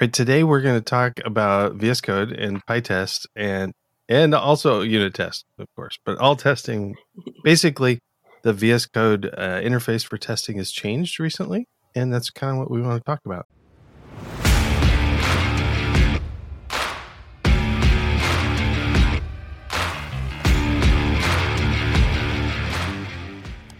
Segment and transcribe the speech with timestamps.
[0.00, 3.72] Right, today we're going to talk about VS Code and PyTest and
[4.08, 6.94] and also unit test, of course, but all testing.
[7.42, 7.98] Basically,
[8.44, 11.66] the VS Code uh, interface for testing has changed recently,
[11.96, 13.46] and that's kind of what we want to talk about.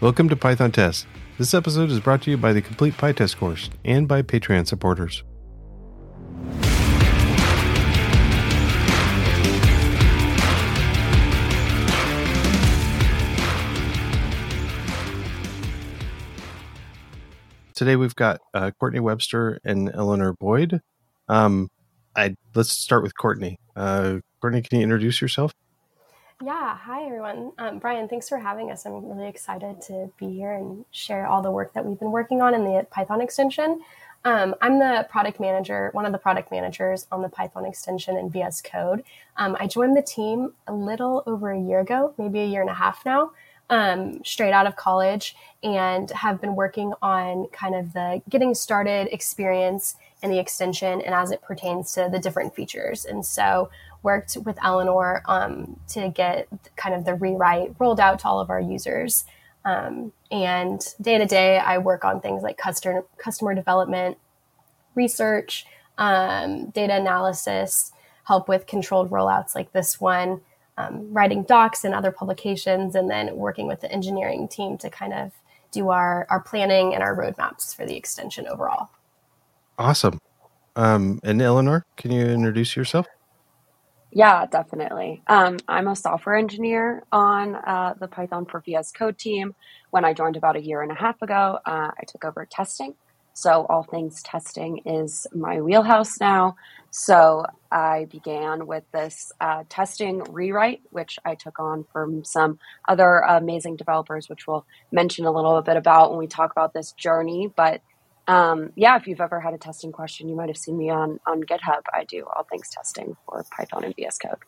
[0.01, 1.07] Welcome to Python Test.
[1.39, 5.23] This episode is brought to you by the Complete PyTest course and by Patreon supporters.
[17.79, 20.81] Today we've got uh, Courtney Webster and Eleanor Boyd.
[21.29, 21.71] Um,
[22.17, 23.61] I let's start with Courtney.
[23.77, 25.55] Uh, Courtney, can you introduce yourself?
[26.45, 27.53] Yeah, hi everyone.
[27.57, 28.85] Um, Brian, thanks for having us.
[28.85, 32.43] I'm really excited to be here and share all the work that we've been working
[32.43, 33.81] on in the Python extension.
[34.25, 38.29] Um, I'm the product manager, one of the product managers on the Python extension in
[38.29, 39.05] VS Code.
[39.37, 42.71] Um, I joined the team a little over a year ago, maybe a year and
[42.71, 43.31] a half now
[43.71, 49.09] um, straight out of college and have been working on kind of the getting started
[49.13, 53.05] experience and the extension and as it pertains to the different features.
[53.05, 53.71] And so
[54.03, 58.51] worked with Eleanor um, to get kind of the rewrite rolled out to all of
[58.51, 59.25] our users.
[59.65, 64.17] Um, and day to day, I work on things like customer customer development,
[64.95, 65.67] research,
[65.99, 67.93] um, data analysis,
[68.25, 70.41] help with controlled rollouts like this one,
[70.79, 75.13] um, writing docs and other publications, and then working with the engineering team to kind
[75.13, 75.33] of
[75.71, 78.89] do our, our planning and our roadmaps for the extension overall.
[79.77, 80.19] Awesome.
[80.77, 83.07] Um, and Eleanor, can you introduce yourself?
[84.11, 85.23] Yeah, definitely.
[85.27, 89.55] Um, I'm a software engineer on uh, the Python for VS Code team.
[89.91, 92.95] When I joined about a year and a half ago, uh, I took over testing.
[93.35, 96.57] So, all things testing is my wheelhouse now.
[96.91, 103.19] So I began with this uh, testing rewrite, which I took on from some other
[103.19, 107.53] amazing developers, which we'll mention a little bit about when we talk about this journey.
[107.55, 107.83] But
[108.27, 111.19] um, yeah, if you've ever had a testing question, you might have seen me on
[111.27, 111.83] on GitHub.
[111.93, 114.39] I do all things testing for Python and VS Code.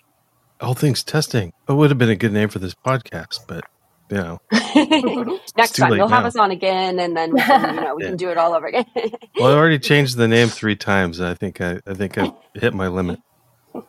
[0.61, 1.53] All things testing.
[1.69, 3.65] It would have been a good name for this podcast, but
[4.11, 4.41] you know.
[5.57, 6.17] Next time you'll now.
[6.17, 8.09] have us on again, and then we can, you know we yeah.
[8.11, 8.87] can do it all over again.
[9.37, 11.21] well, I already changed the name three times.
[11.21, 13.21] I think I, I think I hit my limit.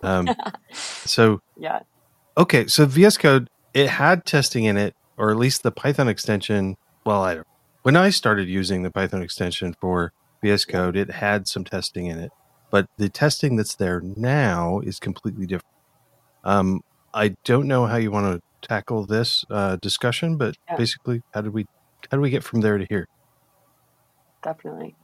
[0.04, 0.30] Um,
[0.72, 1.80] so yeah.
[2.38, 6.78] Okay, so VS Code it had testing in it, or at least the Python extension.
[7.06, 7.48] Well, I don't.
[7.82, 12.20] When I started using the Python extension for VS Code, it had some testing in
[12.20, 12.32] it,
[12.70, 15.76] but the testing that's there now is completely different.
[16.44, 16.82] Um,
[17.14, 20.76] I don't know how you want to tackle this uh, discussion, but yeah.
[20.78, 21.66] basically, how did we
[22.10, 23.08] how do we get from there to here?
[24.44, 24.96] Definitely.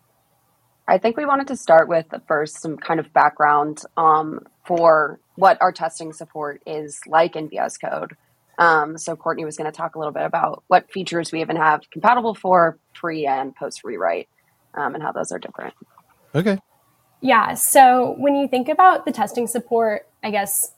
[0.88, 5.62] I think we wanted to start with first some kind of background um, for what
[5.62, 8.16] our testing support is like in VS Code.
[8.58, 11.58] Um, so Courtney was going to talk a little bit about what features we even
[11.58, 14.30] have compatible for pre and post rewrite
[14.74, 15.74] um, and how those are different.
[16.34, 16.58] Okay.
[17.22, 17.54] Yeah.
[17.54, 20.72] So when you think about the testing support, I guess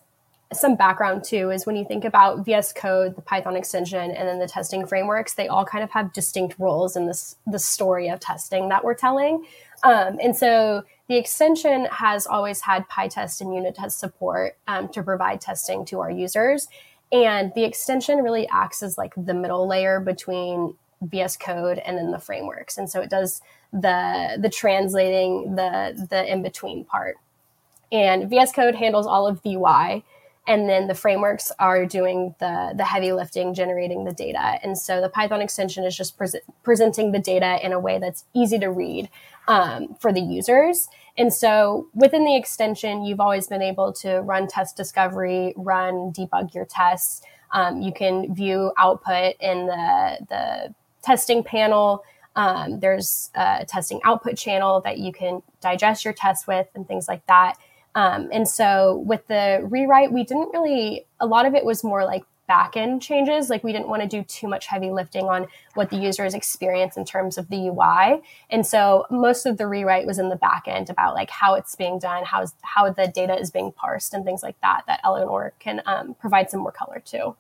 [0.52, 4.40] some background too is when you think about VS Code, the Python extension, and then
[4.40, 8.20] the testing frameworks, they all kind of have distinct roles in this the story of
[8.20, 9.46] testing that we're telling.
[9.84, 15.04] Um, and so the extension has always had PyTest and unit test support um, to
[15.04, 16.68] provide testing to our users.
[17.12, 22.12] And the extension really acts as like the middle layer between VS Code and then
[22.12, 22.78] the frameworks.
[22.78, 27.18] And so it does the the translating, the the in between part.
[27.92, 30.04] And VS Code handles all of the UI
[30.50, 34.60] and then the frameworks are doing the the heavy lifting generating the data.
[34.64, 38.26] And so the python extension is just pre- presenting the data in a way that's
[38.34, 39.10] easy to read
[39.48, 40.90] um, for the users.
[41.18, 46.54] And so within the extension you've always been able to run test discovery run debug
[46.56, 47.22] your tests.
[47.52, 52.04] Um, you can view output in the the testing panel.
[52.36, 57.08] Um, there's a testing output channel that you can digest your tests with and things
[57.08, 57.58] like that
[57.96, 62.06] um, and so with the rewrite, we didn't really, a lot of it was more
[62.06, 63.50] like back end changes.
[63.50, 66.98] Like we didn't want to do too much heavy lifting on what the users experience
[66.98, 68.22] in terms of the UI.
[68.50, 71.76] And so most of the rewrite was in the back end about like how it's
[71.76, 75.54] being done, how, how the data is being parsed and things like that, that Eleanor
[75.60, 77.36] can um, provide some more color to.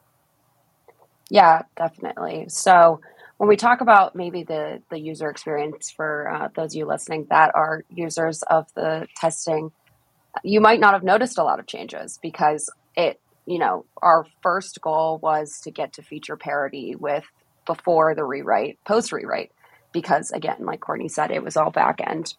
[1.31, 2.46] Yeah, definitely.
[2.50, 3.01] So
[3.38, 7.25] when we talk about maybe the, the user experience for uh, those of you listening
[7.30, 9.72] that are users of the testing
[10.44, 14.81] you might not have noticed a lot of changes because it, you know, our first
[14.81, 17.25] goal was to get to feature parity with
[17.65, 19.51] before the rewrite, post rewrite,
[19.94, 22.33] because again, like Courtney said, it was all back end.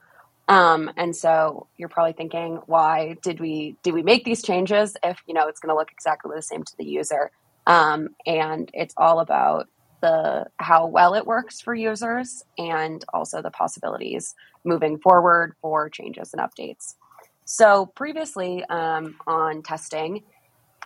[0.49, 5.21] Um, and so you're probably thinking, why did we did we make these changes if
[5.27, 7.31] you know it's going to look exactly the same to the user?
[7.67, 9.69] Um, and it's all about
[10.03, 16.35] the how well it works for users and also the possibilities moving forward for changes
[16.35, 16.97] and updates.
[17.53, 20.23] So previously um, on testing,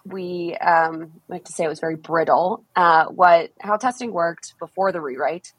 [0.06, 2.64] we um, like to say it was very brittle.
[2.74, 5.52] Uh, what how testing worked before the rewrite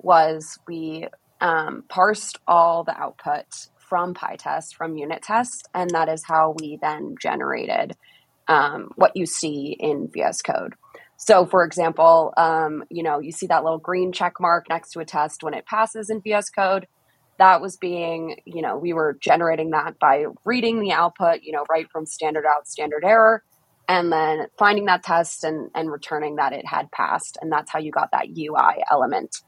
[0.00, 1.06] was we
[1.40, 3.46] um, parsed all the output
[3.78, 7.96] from PyTest from unit test, and that is how we then generated
[8.46, 10.74] um, what you see in VS Code.
[11.16, 15.00] So, for example, um, you know, you see that little green check mark next to
[15.00, 16.86] a test when it passes in VS Code.
[17.40, 21.64] That was being, you know, we were generating that by reading the output, you know,
[21.68, 23.42] right from standard out, standard error,
[23.88, 27.38] and then finding that test and, and returning that it had passed.
[27.40, 29.42] And that's how you got that UI element.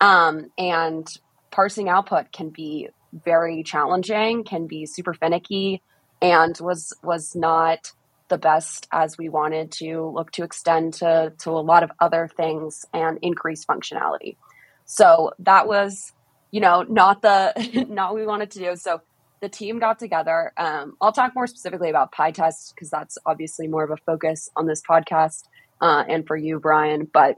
[0.00, 1.08] Um, and
[1.50, 5.82] parsing output can be very challenging, can be super finicky,
[6.22, 7.92] and was was not
[8.28, 12.28] the best as we wanted to look to extend to, to a lot of other
[12.36, 14.36] things and increase functionality.
[14.84, 16.12] So that was,
[16.50, 18.76] you know, not the not what we wanted to do.
[18.76, 19.00] So
[19.40, 20.52] the team got together.
[20.56, 24.50] Um, I'll talk more specifically about pie PyTest because that's obviously more of a focus
[24.56, 25.44] on this podcast
[25.80, 27.08] uh, and for you, Brian.
[27.12, 27.36] But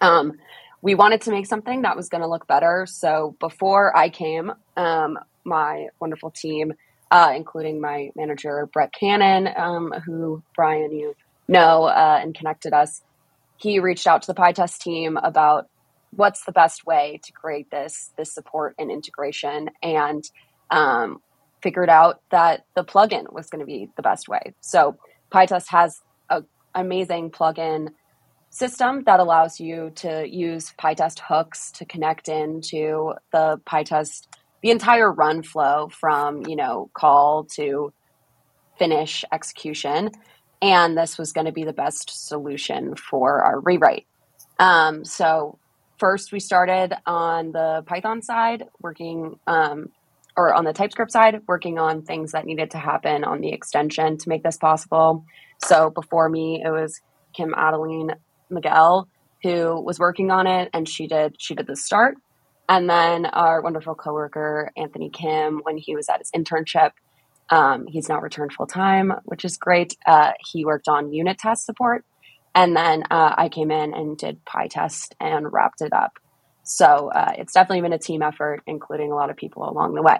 [0.00, 0.34] um,
[0.82, 2.86] we wanted to make something that was going to look better.
[2.86, 6.74] So before I came, um, my wonderful team
[7.10, 11.14] uh, including my manager, Brett Cannon, um, who Brian, you
[11.48, 13.02] know, uh, and connected us.
[13.58, 15.68] He reached out to the pie PyTest team about
[16.10, 20.24] what's the best way to create this this support and integration, and
[20.70, 21.20] um,
[21.62, 24.54] figured out that the plugin was going to be the best way.
[24.60, 24.96] So
[25.32, 26.00] PyTest has
[26.30, 27.88] an amazing plugin
[28.50, 34.26] system that allows you to use PyTest hooks to connect into the PyTest
[34.62, 37.92] the entire run flow from you know call to
[38.78, 40.10] finish execution
[40.62, 44.06] and this was going to be the best solution for our rewrite
[44.58, 45.58] um, so
[45.98, 49.88] first we started on the python side working um,
[50.36, 54.16] or on the typescript side working on things that needed to happen on the extension
[54.18, 55.24] to make this possible
[55.64, 57.00] so before me it was
[57.32, 58.10] kim adeline
[58.50, 59.08] miguel
[59.42, 62.16] who was working on it and she did she did the start
[62.68, 66.90] and then our wonderful coworker, Anthony Kim, when he was at his internship,
[67.48, 69.96] um, he's now returned full time, which is great.
[70.04, 72.04] Uh, he worked on unit test support.
[72.56, 76.18] And then uh, I came in and did pie PyTest and wrapped it up.
[76.64, 80.02] So uh, it's definitely been a team effort, including a lot of people along the
[80.02, 80.18] way.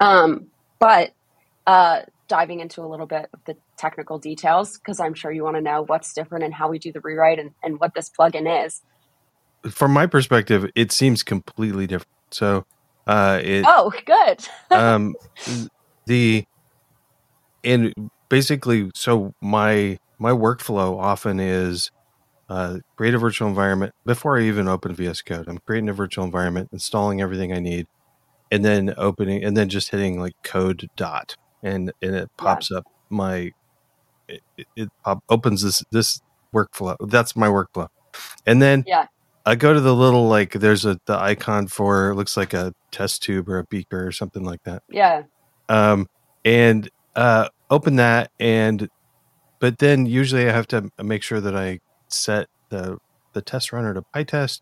[0.00, 0.48] Um,
[0.78, 1.12] but
[1.66, 5.56] uh, diving into a little bit of the technical details, because I'm sure you want
[5.56, 8.66] to know what's different and how we do the rewrite and, and what this plugin
[8.66, 8.82] is
[9.68, 12.08] from my perspective, it seems completely different.
[12.30, 12.64] So,
[13.06, 14.48] uh, it, oh, good.
[14.70, 15.14] um,
[16.06, 16.44] the
[17.62, 17.92] and
[18.28, 21.90] basically, so my my workflow often is
[22.48, 25.48] uh, create a virtual environment before I even open VS Code.
[25.48, 27.86] I'm creating a virtual environment, installing everything I need,
[28.50, 32.78] and then opening and then just hitting like code dot, and and it pops yeah.
[32.78, 33.52] up my
[34.28, 34.42] it,
[34.76, 36.20] it pop, opens this this
[36.54, 36.96] workflow.
[37.08, 37.88] That's my workflow,
[38.46, 39.06] and then yeah
[39.46, 43.22] I go to the little like there's a the icon for looks like a test
[43.22, 44.82] tube or a beaker or something like that.
[44.88, 45.22] Yeah.
[45.68, 46.08] Um
[46.44, 48.88] and uh open that and
[49.60, 52.98] but then usually I have to make sure that I set the
[53.32, 54.60] the test runner to PyTest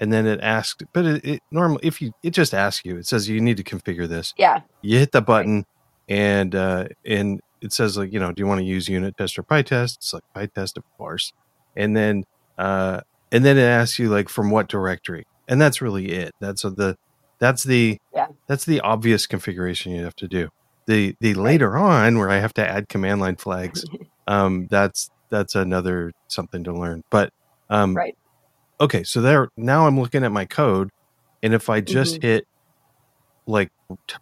[0.00, 3.06] and then it asks but it, it normally if you it just asks you it
[3.06, 4.34] says you need to configure this.
[4.36, 4.62] Yeah.
[4.80, 5.64] You hit the button
[6.08, 9.38] and uh and it says like you know do you want to use unit test
[9.38, 9.96] or PyTest?
[9.98, 11.32] It's like PyTest of course.
[11.76, 12.24] And then
[12.58, 16.62] uh and then it asks you like from what directory and that's really it that's
[16.62, 16.96] the
[17.38, 20.48] that's the yeah that's the obvious configuration you have to do
[20.86, 23.84] the the later on where i have to add command line flags
[24.26, 27.32] um that's that's another something to learn but
[27.70, 28.16] um right
[28.80, 30.90] okay so there now i'm looking at my code
[31.42, 32.26] and if i just mm-hmm.
[32.26, 32.46] hit
[33.46, 33.70] like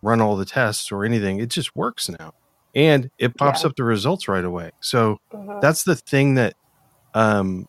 [0.03, 2.33] run all the tests or anything it just works now
[2.75, 3.69] and it pops yeah.
[3.69, 5.61] up the results right away so mm-hmm.
[5.61, 6.55] that's the thing that
[7.15, 7.67] um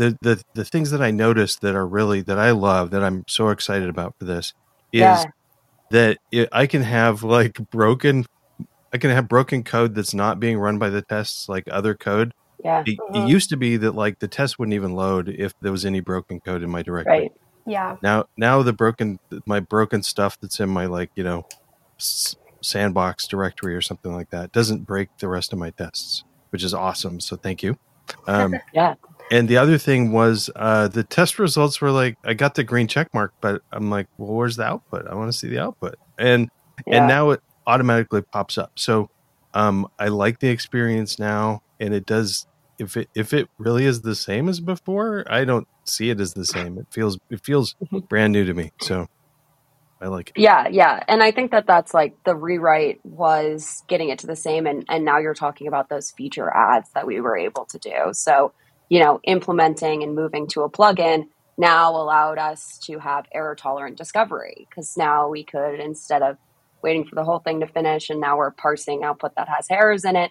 [0.00, 3.24] the the the things that I noticed that are really that I love that I'm
[3.28, 4.54] so excited about for this
[4.92, 5.24] is yeah.
[5.90, 8.24] that it, I can have like broken
[8.92, 12.34] I can have broken code that's not being run by the tests like other code.
[12.62, 12.80] Yeah.
[12.80, 13.26] It, it, mm-hmm.
[13.26, 16.40] used to be that like the test wouldn't even load if there was any broken
[16.40, 17.20] code in my directory.
[17.20, 17.32] Right.
[17.66, 17.96] Yeah.
[18.02, 21.46] Now now the broken my broken stuff that's in my like, you know,
[22.62, 26.74] sandbox directory or something like that doesn't break the rest of my tests, which is
[26.74, 27.20] awesome.
[27.20, 27.78] So thank you.
[28.26, 28.94] Um, yeah.
[29.30, 32.88] And the other thing was uh, the test results were like I got the green
[32.88, 35.06] check mark, but I'm like, well, where's the output?
[35.06, 35.94] I want to see the output.
[36.18, 36.50] and
[36.86, 36.98] Yeah.
[36.98, 38.72] and now it automatically pops up.
[38.76, 39.10] So
[39.54, 42.46] um, I like the experience now, and it does.
[42.78, 46.32] If it if it really is the same as before, I don't see it as
[46.34, 46.78] the same.
[46.78, 47.74] It feels it feels
[48.08, 48.72] brand new to me.
[48.80, 49.06] So
[50.00, 50.40] I like it.
[50.40, 51.02] Yeah, yeah.
[51.08, 54.66] And I think that that's like the rewrite was getting it to the same.
[54.66, 58.12] And, and now you're talking about those feature ads that we were able to do.
[58.12, 58.52] So,
[58.88, 61.24] you know, implementing and moving to a plugin
[61.58, 66.38] now allowed us to have error tolerant discovery because now we could, instead of
[66.82, 70.04] waiting for the whole thing to finish and now we're parsing output that has errors
[70.04, 70.30] in it,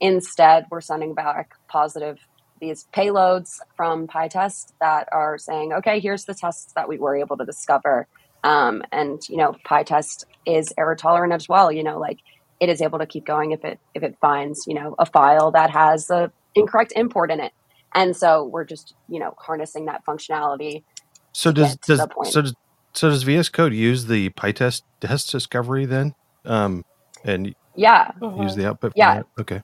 [0.00, 2.18] instead we're sending back positive
[2.60, 7.36] these payloads from PyTest that are saying, okay, here's the tests that we were able
[7.38, 8.06] to discover.
[8.44, 11.72] Um, and you know, PyTest is error tolerant as well.
[11.72, 12.18] You know, like
[12.60, 15.50] it is able to keep going if it if it finds you know a file
[15.52, 17.52] that has a incorrect import in it.
[17.94, 20.84] And so we're just you know harnessing that functionality.
[21.32, 22.54] So does does so does
[22.94, 26.84] so does VS Code use the PyTest test discovery then, um,
[27.24, 28.94] and Yeah, use the output?
[28.94, 29.14] Yeah.
[29.14, 29.26] that?
[29.40, 29.62] Okay.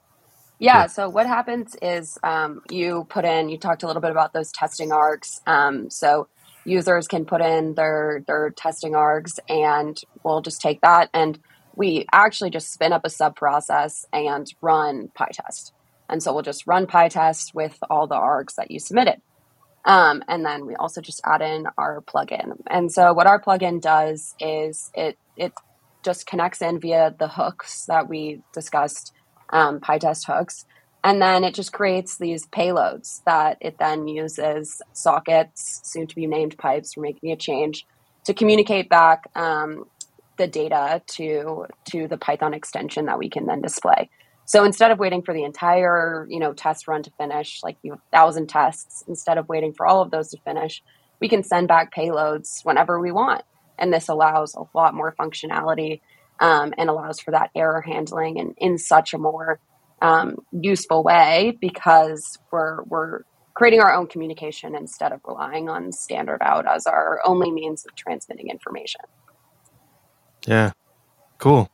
[0.59, 0.83] Yeah.
[0.83, 0.89] Cool.
[0.89, 3.49] So what happens is um, you put in.
[3.51, 5.41] You talked a little bit about those testing args.
[5.47, 6.29] Um, so
[6.65, 11.39] users can put in their their testing args, and we'll just take that and
[11.77, 15.73] we actually just spin up a sub process and run PyTest.
[16.09, 19.21] And so we'll just run PyTest with all the args that you submitted.
[19.87, 22.59] Um, and then we also just add in our plugin.
[22.67, 25.53] And so what our plugin does is it it
[26.05, 29.13] just connects in via the hooks that we discussed,
[29.51, 30.65] um, PyTest hooks,
[31.05, 36.27] and then it just creates these payloads that it then uses sockets, soon to be
[36.27, 36.97] named pipes.
[36.97, 37.87] We're making a change
[38.25, 39.85] to communicate back um,
[40.37, 44.11] the data to to the Python extension that we can then display.
[44.47, 47.93] So instead of waiting for the entire, you know, test run to finish, like you
[47.93, 50.83] have a thousand tests, instead of waiting for all of those to finish,
[51.21, 53.43] we can send back payloads whenever we want.
[53.79, 56.01] And this allows a lot more functionality
[56.39, 59.59] um, and allows for that error handling and in such a more
[60.01, 63.21] um, useful way because we're we're
[63.55, 67.95] creating our own communication instead of relying on standard out as our only means of
[67.95, 69.01] transmitting information.
[70.47, 70.73] Yeah.
[71.39, 71.71] Cool.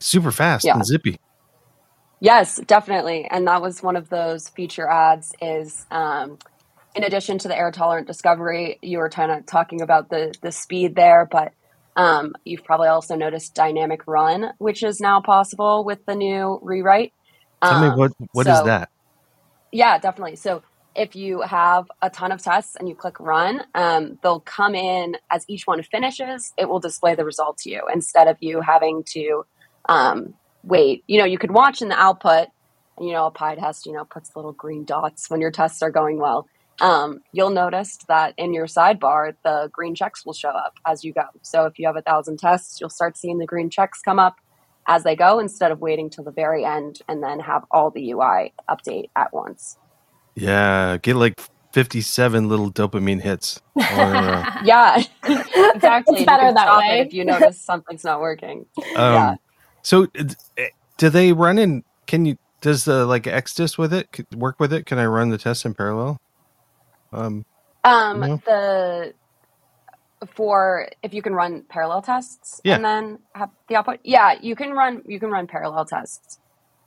[0.00, 0.74] Super fast Yeah.
[0.74, 1.20] and zippy.
[2.20, 3.26] Yes, definitely.
[3.30, 6.38] And that was one of those feature ads is um,
[6.94, 10.52] in addition to the error tolerant discovery, you were kind of talking about the the
[10.52, 11.52] speed there, but
[11.96, 17.12] um, you've probably also noticed dynamic run, which is now possible with the new rewrite.
[17.64, 18.90] Tell me Um, what what is so- that?
[19.72, 20.36] Yeah, definitely.
[20.36, 20.62] So
[20.96, 25.16] if you have a ton of tests and you click run, um, they'll come in
[25.30, 26.52] as each one finishes.
[26.58, 29.44] It will display the result to you instead of you having to
[29.88, 31.04] um, wait.
[31.06, 32.48] You know, you could watch in the output,
[32.96, 35.82] and you know, a pie test, you know, puts little green dots when your tests
[35.82, 36.46] are going well.
[36.80, 41.12] Um, you'll notice that in your sidebar, the green checks will show up as you
[41.12, 41.24] go.
[41.42, 44.36] So if you have a thousand tests, you'll start seeing the green checks come up
[44.86, 48.12] as they go instead of waiting till the very end and then have all the
[48.12, 49.76] UI update at once.
[50.34, 51.38] Yeah, get like
[51.72, 53.60] fifty-seven little dopamine hits.
[53.76, 54.44] all in a row.
[54.64, 55.02] Yeah,
[55.74, 56.16] exactly.
[56.16, 57.00] It's better that stop it way.
[57.00, 58.66] If you notice something's not working.
[58.96, 59.34] Um, Yeah.
[59.82, 60.64] So, uh,
[60.98, 61.84] do they run in?
[62.06, 62.36] Can you?
[62.60, 64.84] Does the like XDist with it work with it?
[64.86, 66.18] Can I run the tests in parallel?
[67.12, 67.44] Um,
[67.84, 68.36] Um, No.
[68.44, 69.14] the
[70.34, 72.76] for if you can run parallel tests Yeah.
[72.76, 74.00] and then have the output.
[74.04, 76.38] Yeah, you can run you can run parallel tests.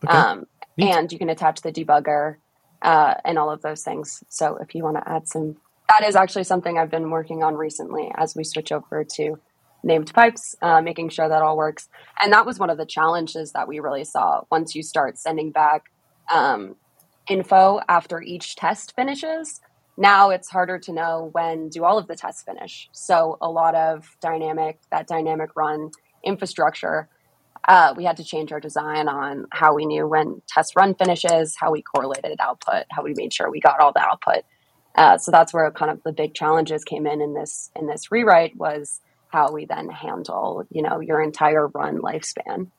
[0.05, 0.15] Okay.
[0.15, 0.45] Um,
[0.77, 0.93] Neat.
[0.95, 2.35] and you can attach the debugger
[2.81, 4.23] uh, and all of those things.
[4.29, 5.57] So if you want to add some,
[5.89, 9.39] that is actually something I've been working on recently as we switch over to
[9.83, 11.89] named pipes, uh, making sure that all works.
[12.21, 15.51] And that was one of the challenges that we really saw once you start sending
[15.51, 15.83] back
[16.33, 16.75] um,
[17.29, 19.61] info after each test finishes.
[19.97, 22.89] Now it's harder to know when do all of the tests finish.
[22.93, 25.91] So a lot of dynamic that dynamic run
[26.23, 27.09] infrastructure
[27.67, 31.55] uh, we had to change our design on how we knew when test run finishes,
[31.57, 34.43] how we correlated output, how we made sure we got all the output.
[34.95, 38.11] Uh, so that's where kind of the big challenges came in in this in this
[38.11, 38.99] rewrite was
[39.33, 42.69] how we then handle you know your entire run lifespan.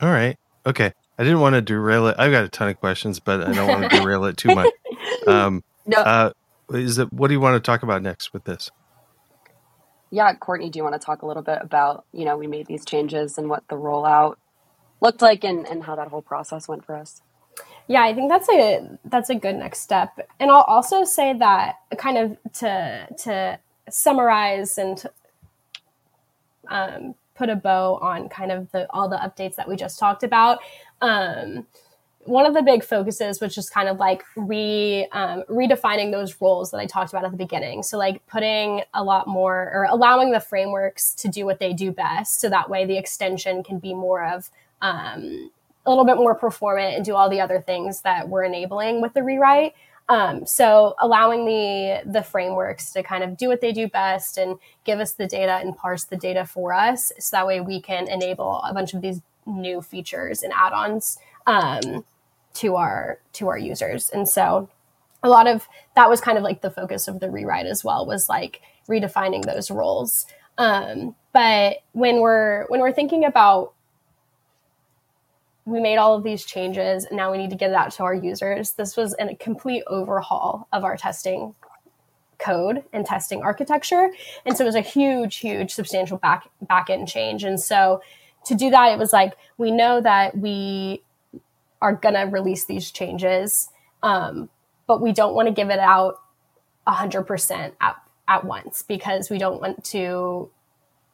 [0.00, 0.36] all right.
[0.66, 0.92] Okay.
[1.18, 2.16] I didn't want to derail it.
[2.18, 4.72] I've got a ton of questions, but I don't want to derail it too much.
[5.26, 6.32] Um, no, uh,
[6.70, 7.12] is it?
[7.12, 8.70] What do you want to talk about next with this?
[10.10, 12.66] yeah, Courtney, do you want to talk a little bit about you know we made
[12.66, 14.36] these changes and what the rollout
[15.00, 17.22] looked like and, and how that whole process went for us?
[17.86, 20.18] Yeah, I think that's a that's a good next step.
[20.40, 23.58] And I'll also say that kind of to to
[23.90, 25.10] summarize and to,
[26.68, 30.22] um, put a bow on kind of the all the updates that we just talked
[30.22, 30.58] about.
[31.00, 31.66] Um,
[32.24, 36.70] one of the big focuses was just kind of like re um, redefining those roles
[36.72, 37.82] that I talked about at the beginning.
[37.82, 41.90] So like putting a lot more or allowing the frameworks to do what they do
[41.90, 44.50] best, so that way the extension can be more of
[44.82, 45.50] um,
[45.86, 49.14] a little bit more performant and do all the other things that we're enabling with
[49.14, 49.74] the rewrite.
[50.08, 54.58] Um, so allowing the the frameworks to kind of do what they do best and
[54.84, 58.08] give us the data and parse the data for us, so that way we can
[58.08, 62.04] enable a bunch of these new features and add-ons um,
[62.54, 64.10] to our to our users.
[64.10, 64.68] And so
[65.22, 68.06] a lot of that was kind of like the focus of the rewrite as well
[68.06, 70.26] was like redefining those roles.
[70.56, 73.74] Um, but when we're when we're thinking about
[75.68, 78.02] we made all of these changes and now we need to get it out to
[78.02, 78.72] our users.
[78.72, 81.54] This was a complete overhaul of our testing
[82.38, 84.10] code and testing architecture.
[84.46, 87.44] And so it was a huge, huge, substantial back back end change.
[87.44, 88.00] And so
[88.46, 91.02] to do that, it was like we know that we
[91.82, 93.68] are gonna release these changes,
[94.02, 94.48] um,
[94.86, 96.20] but we don't want to give it out
[96.86, 97.96] hundred percent at
[98.26, 100.50] at once because we don't want to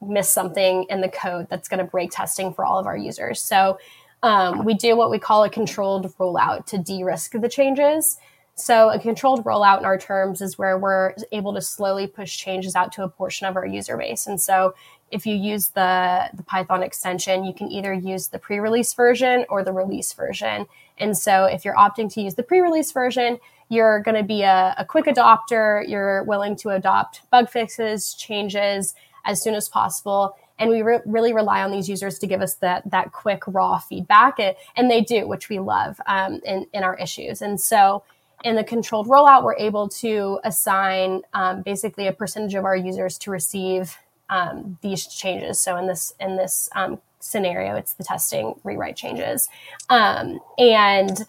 [0.01, 3.41] miss something in the code that's going to break testing for all of our users.
[3.41, 3.77] So
[4.25, 8.17] um, we do what we call a controlled rollout to de-risk the changes.
[8.55, 12.75] So a controlled rollout in our terms is where we're able to slowly push changes
[12.75, 14.25] out to a portion of our user base.
[14.25, 14.73] And so
[15.11, 19.63] if you use the, the Python extension, you can either use the pre-release version or
[19.63, 20.65] the release version.
[20.97, 23.37] And so if you're opting to use the pre-release version,
[23.69, 25.87] you're going to be a, a quick adopter.
[25.87, 31.33] You're willing to adopt bug fixes, changes as soon as possible and we re- really
[31.33, 35.01] rely on these users to give us that that quick raw feedback and, and they
[35.01, 37.41] do which we love um, in, in our issues.
[37.41, 38.03] And so
[38.43, 43.17] in the controlled rollout we're able to assign um, basically a percentage of our users
[43.19, 43.97] to receive
[44.29, 45.61] um, these changes.
[45.61, 49.49] So in this in this um, scenario it's the testing rewrite changes.
[49.89, 51.25] Um, and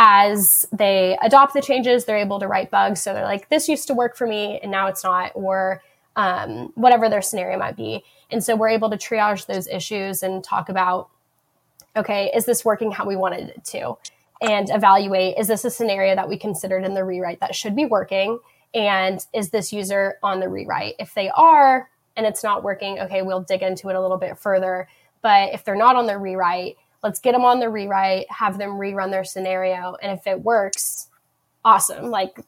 [0.00, 3.02] as they adopt the changes they're able to write bugs.
[3.02, 5.82] So they're like this used to work for me and now it's not or
[6.14, 10.42] um, whatever their scenario might be and so we're able to triage those issues and
[10.42, 11.08] talk about
[11.96, 13.96] okay, is this working how we wanted it to?
[14.40, 17.86] And evaluate is this a scenario that we considered in the rewrite that should be
[17.86, 18.38] working?
[18.74, 20.94] And is this user on the rewrite?
[20.98, 24.38] If they are and it's not working, okay, we'll dig into it a little bit
[24.38, 24.88] further.
[25.22, 28.70] But if they're not on the rewrite, let's get them on the rewrite, have them
[28.70, 29.96] rerun their scenario.
[30.02, 31.07] And if it works,
[31.68, 32.06] awesome.
[32.10, 32.40] Like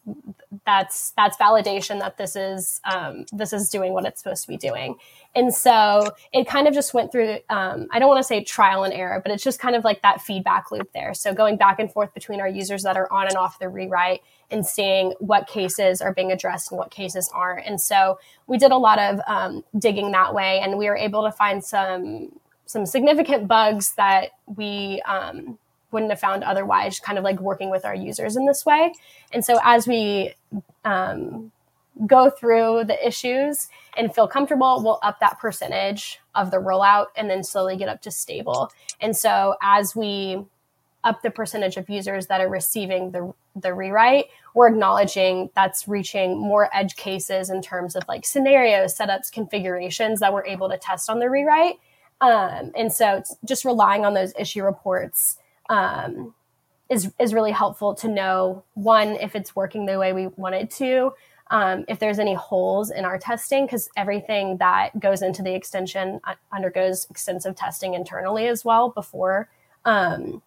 [0.64, 4.56] that's that's validation that this is um, this is doing what it's supposed to be
[4.56, 4.96] doing.
[5.34, 8.82] And so it kind of just went through, um, I don't want to say trial
[8.82, 11.14] and error, but it's just kind of like that feedback loop there.
[11.14, 14.22] So going back and forth between our users that are on and off the rewrite
[14.50, 17.64] and seeing what cases are being addressed and what cases aren't.
[17.64, 21.22] And so we did a lot of um, digging that way and we were able
[21.24, 22.32] to find some
[22.66, 25.58] some significant bugs that we um,
[25.90, 28.92] wouldn't have found otherwise, kind of like working with our users in this way.
[29.32, 30.34] And so as we
[30.84, 31.52] um,
[32.06, 37.28] go through the issues and feel comfortable, we'll up that percentage of the rollout and
[37.28, 38.70] then slowly get up to stable.
[39.00, 40.44] And so as we
[41.02, 46.38] up the percentage of users that are receiving the, the rewrite, we're acknowledging that's reaching
[46.38, 51.08] more edge cases in terms of like scenarios, setups, configurations that we're able to test
[51.08, 51.76] on the rewrite.
[52.20, 55.38] Um, and so just relying on those issue reports
[55.70, 56.34] um,
[56.90, 60.70] is, is really helpful to know one, if it's working the way we want it
[60.72, 61.14] to,
[61.50, 66.20] um, if there's any holes in our testing, because everything that goes into the extension
[66.52, 69.48] undergoes extensive testing internally as well before
[69.84, 70.42] um,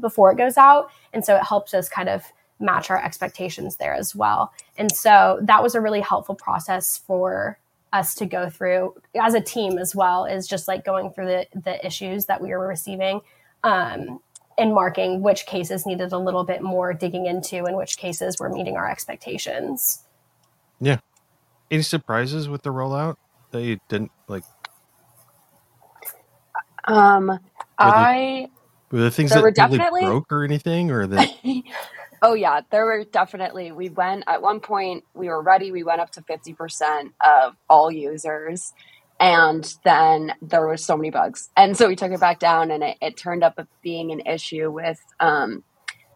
[0.00, 2.24] before it goes out, and so it helps us kind of
[2.60, 4.52] match our expectations there as well.
[4.76, 7.58] And so that was a really helpful process for
[7.92, 10.24] us to go through as a team as well.
[10.24, 13.20] Is just like going through the the issues that we were receiving.
[13.64, 14.20] Um,
[14.58, 18.48] and marking which cases needed a little bit more digging into and which cases were
[18.48, 20.04] meeting our expectations.
[20.80, 20.98] Yeah.
[21.70, 23.16] Any surprises with the rollout
[23.50, 24.44] that you didn't like?
[26.86, 27.38] Um, were
[27.78, 28.48] I
[28.90, 31.28] were the things that were definitely broke or anything, or that?
[32.22, 33.72] oh yeah, there were definitely.
[33.72, 35.04] We went at one point.
[35.14, 35.70] We were ready.
[35.70, 38.72] We went up to fifty percent of all users,
[39.20, 42.82] and then there were so many bugs, and so we took it back down, and
[42.82, 45.64] it, it turned up being an issue with um,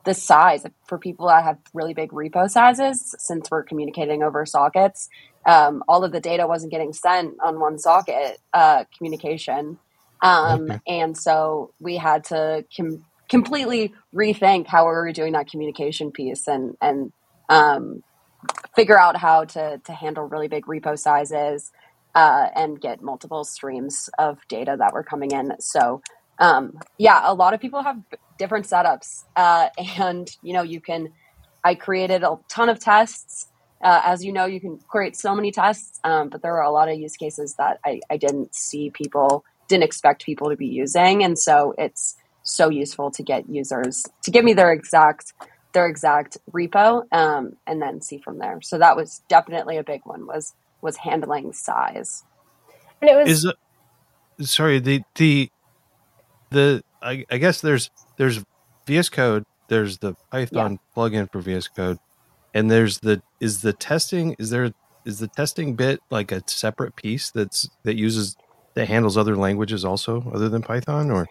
[0.05, 0.65] the size.
[0.87, 5.09] For people that have really big repo sizes since we're communicating over sockets
[5.45, 9.79] um, all of the data wasn't getting sent on one socket uh, communication.
[10.21, 10.81] Um, okay.
[10.87, 16.47] and so we had to com- completely rethink how we were doing that communication piece
[16.47, 17.13] and and
[17.49, 18.05] um,
[18.77, 21.73] figure out how to to handle really big repo sizes
[22.15, 26.03] uh, and get multiple streams of data that were coming in so
[26.39, 27.99] um, yeah a lot of people have
[28.43, 31.13] different setups, uh, and you know you can.
[31.65, 33.49] I created a ton of tests.
[33.85, 36.71] Uh, as you know, you can create so many tests, um, but there are a
[36.71, 40.67] lot of use cases that I, I didn't see people, didn't expect people to be
[40.67, 45.33] using, and so it's so useful to get users to give me their exact
[45.73, 48.61] their exact repo um, and then see from there.
[48.63, 52.25] So that was definitely a big one was was handling size.
[53.01, 53.57] And it was Is it,
[54.47, 55.51] sorry the the
[56.51, 58.45] the I, I guess there's there's
[58.87, 61.99] VS Code, there's the Python plugin for VS Code,
[62.55, 64.73] and there's the is the testing is there
[65.05, 68.37] is the testing bit like a separate piece that's that uses
[68.75, 71.29] that handles other languages also other than Python or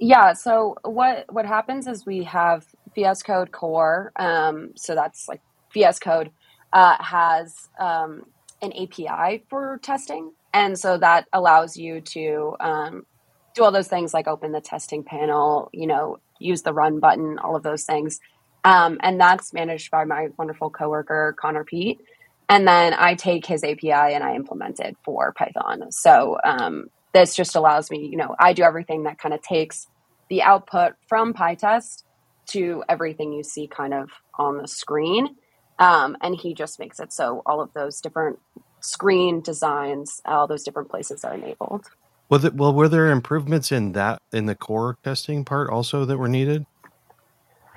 [0.00, 0.34] Yeah.
[0.34, 4.12] So what what happens is we have VS Code core.
[4.16, 6.30] Um, so that's like VS Code
[6.72, 8.24] uh, has um,
[8.62, 13.06] an API for testing, and so that allows you to um,
[13.54, 17.38] do all those things like open the testing panel, you know, use the run button,
[17.38, 18.20] all of those things.
[18.64, 22.00] Um, and that's managed by my wonderful coworker Connor Peet.
[22.48, 25.90] And then I take his API and I implement it for Python.
[25.92, 29.86] So um, this just allows me, you know, I do everything that kind of takes
[30.28, 32.02] the output from PyTest
[32.46, 35.36] to everything you see kind of on the screen.
[35.78, 38.38] Um, and he just makes it so all of those different
[38.80, 41.86] screen designs, all those different places are enabled.
[42.28, 46.18] well, the, well were there improvements in that in the core testing part also that
[46.18, 46.66] were needed?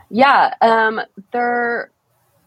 [0.09, 1.91] Yeah, um, there.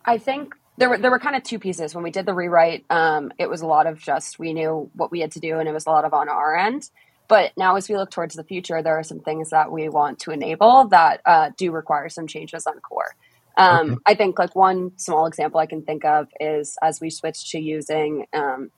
[0.05, 2.85] I think there were there were kind of two pieces when we did the rewrite.
[2.89, 5.69] Um, it was a lot of just we knew what we had to do, and
[5.69, 6.89] it was a lot of on our end.
[7.29, 10.19] But now, as we look towards the future, there are some things that we want
[10.21, 13.15] to enable that uh, do require some changes on core.
[13.57, 14.01] Um, Okay.
[14.07, 17.59] I think like one small example I can think of is as we switched to
[17.59, 18.71] using um,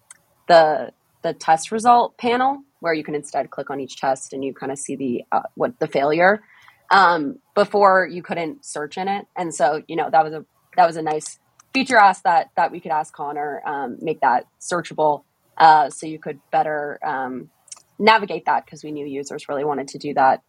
[0.48, 4.52] the the test result panel, where you can instead click on each test and you
[4.52, 6.42] kind of see the uh, what the failure.
[6.90, 10.44] Um, before you couldn't search in it, and so you know that was a
[10.76, 11.38] that was a nice
[11.72, 15.24] feature ask that that we could ask Connor um, make that searchable,
[15.56, 17.50] uh, so you could better um,
[17.98, 20.42] navigate that because we knew users really wanted to do that.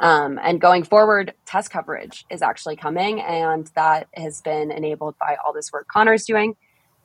[0.00, 5.36] Um, and going forward, test coverage is actually coming, and that has been enabled by
[5.44, 6.56] all this work Connor's doing.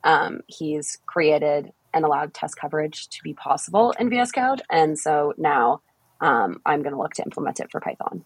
[0.04, 5.34] Um, he's created and allowed test coverage to be possible in VS Code, and so
[5.36, 5.80] now
[6.20, 8.24] um, I'm going to look to implement it for Python.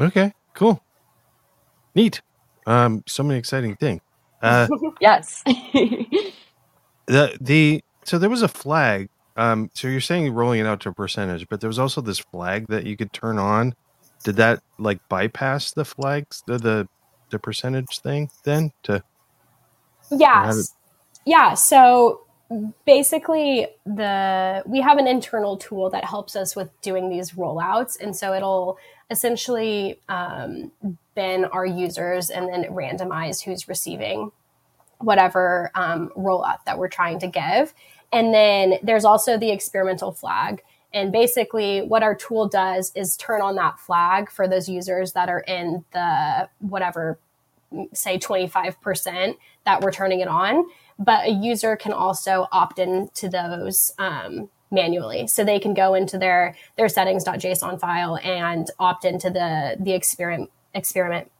[0.00, 0.82] Okay, cool,
[1.94, 2.22] neat.
[2.66, 4.00] Um, so many exciting things.
[4.42, 4.68] Uh,
[5.00, 5.42] Yes.
[7.06, 9.08] the the so there was a flag.
[9.36, 12.18] Um, so you're saying rolling it out to a percentage, but there was also this
[12.18, 13.74] flag that you could turn on.
[14.24, 16.88] Did that like bypass the flags, the the,
[17.30, 19.02] the percentage thing then to
[20.10, 20.52] Yeah.
[21.24, 21.54] Yeah.
[21.54, 22.22] So
[22.84, 28.14] basically the we have an internal tool that helps us with doing these rollouts and
[28.14, 28.78] so it'll
[29.10, 30.70] essentially um,
[31.14, 34.30] bin our users and then randomize who's receiving
[34.98, 37.74] whatever um, rollout that we're trying to give
[38.12, 40.62] and then there's also the experimental flag
[40.94, 45.28] and basically what our tool does is turn on that flag for those users that
[45.28, 47.18] are in the whatever
[47.92, 50.64] say 25% that we're turning it on.
[50.98, 55.26] But a user can also opt in to those um, manually.
[55.26, 60.50] So they can go into their their settings.json file and opt into the the experiment
[60.74, 61.30] experiment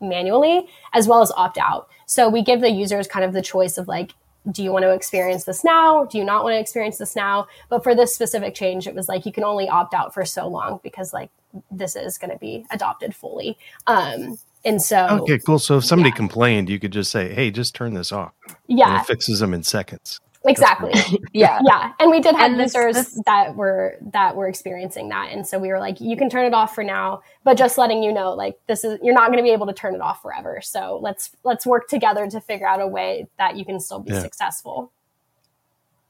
[0.00, 1.88] manually as well as opt out.
[2.06, 4.12] So we give the users kind of the choice of like
[4.52, 7.46] do you want to experience this now do you not want to experience this now
[7.68, 10.48] but for this specific change it was like you can only opt out for so
[10.48, 11.30] long because like
[11.70, 15.58] this is going to be adopted fully um and so okay, cool.
[15.58, 16.16] So if somebody Yeah.
[16.16, 18.32] complained, you could just say, "Hey, just turn this off,"
[18.66, 20.20] yeah it fixes them in seconds.
[20.46, 20.92] Exactly
[21.34, 21.60] yeah.
[21.66, 25.30] yeah and we did have And this- users this- that were that were experiencing that
[25.32, 28.02] and so we were like you can turn it off for now but just letting
[28.02, 30.22] you know like this is you're not going to be able to turn it off
[30.22, 33.98] forever so let's let's work together to figure out a way that you can still
[34.00, 34.20] be Yeah.
[34.20, 34.90] successful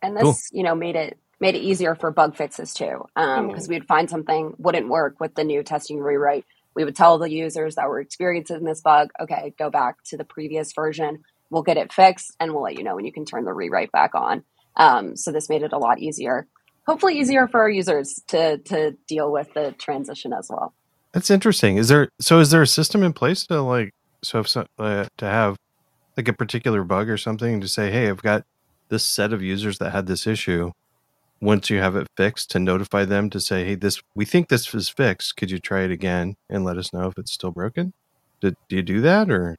[0.02, 0.36] and this Cool.
[0.52, 3.68] you know made it made it easier for bug fixes too because Mhm.
[3.68, 7.74] we'd find something wouldn't work with the new testing rewrite we would tell the users
[7.74, 11.92] that were experiencing this bug okay go back to the previous version we'll get it
[11.92, 14.42] fixed and we'll let you know when you can turn the rewrite back on
[14.76, 16.46] um, so this made it a lot easier
[16.86, 20.74] hopefully easier for our users to to deal with the transition as well
[21.12, 21.76] That's interesting.
[21.76, 22.38] Is there so?
[22.40, 25.56] Is there a system in place to like so if so, uh, to have
[26.16, 28.44] like a particular bug or something to say, "Hey, I've got
[28.90, 30.70] this set of users that had this issue."
[31.40, 34.72] Once you have it fixed, to notify them to say, "Hey, this we think this
[34.74, 35.36] is fixed.
[35.36, 37.92] Could you try it again and let us know if it's still broken?"
[38.40, 39.56] Do, do you do that or?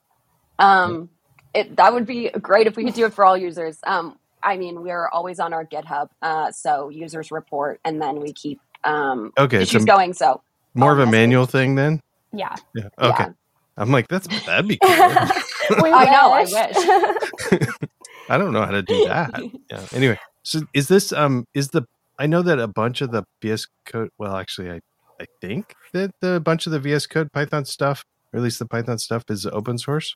[0.59, 1.09] Um,
[1.53, 3.79] it, that would be great if we could do it for all users.
[3.83, 8.33] Um, I mean, we're always on our GitHub, uh, so users report, and then we
[8.33, 10.13] keep um, Okay, it's issues a, going.
[10.13, 10.41] So
[10.73, 11.11] more of a message.
[11.11, 12.01] manual thing then.
[12.33, 12.55] Yeah.
[12.73, 12.89] Yeah.
[12.99, 13.23] Okay.
[13.25, 13.31] Yeah.
[13.77, 14.91] I'm like, that's that'd be cool.
[14.91, 17.67] I know, I wish.
[18.29, 19.41] I don't know how to do that.
[19.69, 19.85] Yeah.
[19.93, 21.83] Anyway, so is this um is the
[22.19, 24.81] I know that a bunch of the VS Code well actually I
[25.19, 28.65] I think that the bunch of the VS Code Python stuff, or at least the
[28.65, 30.15] Python stuff is open source.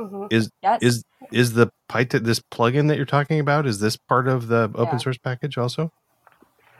[0.00, 0.32] Mhm.
[0.32, 0.82] Is Yes.
[0.82, 4.70] is is the Python this plugin that you're talking about is this part of the
[4.74, 4.96] open Yeah.
[4.98, 5.92] source package also?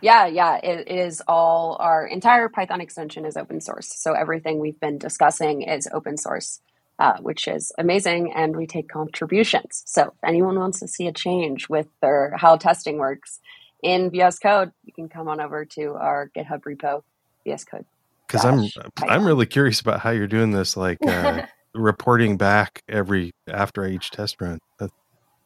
[0.00, 0.56] Yeah, yeah.
[0.56, 3.92] It, it is all our entire Python extension is open source.
[3.94, 6.60] So everything we've been discussing is open source,
[6.98, 8.32] uh, which is amazing.
[8.32, 9.82] And we take contributions.
[9.84, 13.40] So if anyone wants to see a change with their how testing works
[13.82, 17.02] in VS Code, you can come on over to our GitHub repo,
[17.44, 17.84] VS Code.
[18.26, 21.42] Because I'm Gosh, I'm really curious about how you're doing this, like uh,
[21.74, 24.58] reporting back every after each test run.
[24.78, 24.90] That-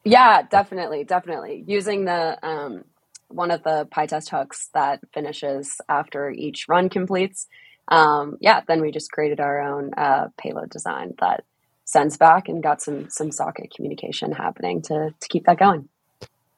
[0.03, 1.63] Yeah, definitely, definitely.
[1.67, 2.83] Using the um,
[3.29, 7.47] one of the PyTest hooks that finishes after each run completes.
[7.87, 11.43] Um, yeah, then we just created our own uh, payload design that
[11.83, 15.87] sends back and got some some socket communication happening to to keep that going.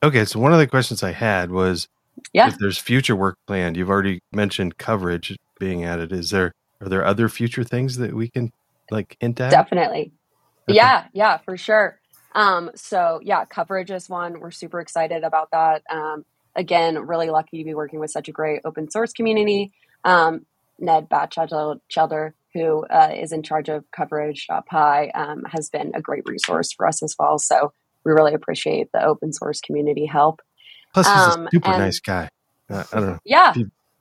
[0.03, 1.87] Okay, so one of the questions I had was
[2.33, 2.47] Yeah.
[2.47, 3.75] if there's future work planned.
[3.75, 6.11] You've already mentioned coverage being added.
[6.13, 8.51] Is there are there other future things that we can
[8.91, 9.51] like hint at?
[9.51, 10.11] Definitely.
[10.69, 10.75] Okay.
[10.77, 11.99] Yeah, yeah, for sure.
[12.33, 14.39] Um, so yeah, coverage is one.
[14.39, 15.83] We're super excited about that.
[15.89, 19.71] Um, again, really lucky to be working with such a great open source community.
[20.03, 20.45] Um,
[20.79, 26.71] Ned Batchelder, who uh, is in charge of coverage.py, um, has been a great resource
[26.71, 27.39] for us as well.
[27.39, 27.73] So
[28.03, 30.41] we really appreciate the open source community help.
[30.93, 32.29] Plus, he's um, a super and- nice guy.
[32.69, 33.19] Uh, I don't know.
[33.25, 33.53] Yeah.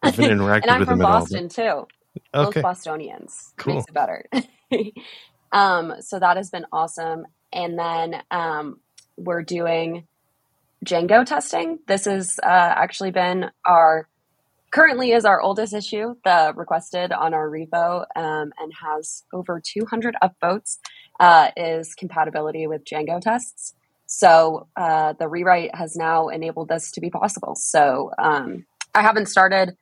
[0.02, 1.20] I've been interacted and I'm with from him at all.
[1.20, 1.86] Boston too.
[2.14, 3.74] but- Both Okay, Bostonians Cool.
[3.76, 4.24] makes it better.
[5.52, 7.26] um, so that has been awesome.
[7.52, 8.80] And then um,
[9.16, 10.06] we're doing
[10.84, 11.78] Django testing.
[11.86, 14.08] This has uh, actually been our
[14.70, 20.14] currently is our oldest issue, the requested on our repo, um, and has over 200
[20.22, 20.78] upvotes.
[21.18, 23.72] Uh, is compatibility with Django tests.
[24.06, 27.54] So uh, the rewrite has now enabled this to be possible.
[27.54, 29.76] So um, I haven't started